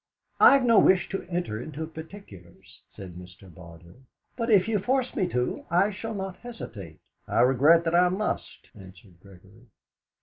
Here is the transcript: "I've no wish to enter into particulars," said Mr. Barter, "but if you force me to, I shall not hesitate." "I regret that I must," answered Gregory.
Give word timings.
"I've 0.39 0.63
no 0.65 0.79
wish 0.79 1.09
to 1.09 1.27
enter 1.29 1.61
into 1.61 1.85
particulars," 1.85 2.81
said 2.95 3.13
Mr. 3.13 3.53
Barter, 3.53 3.97
"but 4.35 4.49
if 4.49 4.67
you 4.67 4.79
force 4.79 5.15
me 5.15 5.27
to, 5.27 5.63
I 5.69 5.91
shall 5.91 6.15
not 6.15 6.37
hesitate." 6.37 6.97
"I 7.27 7.41
regret 7.41 7.83
that 7.83 7.93
I 7.93 8.09
must," 8.09 8.69
answered 8.73 9.19
Gregory. 9.21 9.67